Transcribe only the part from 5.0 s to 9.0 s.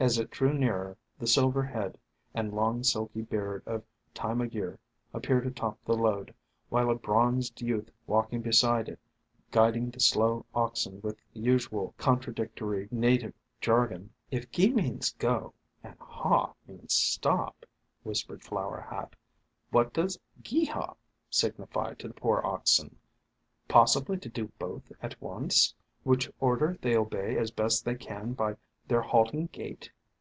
appeared atop the load, while a bronzed youth walked beside it,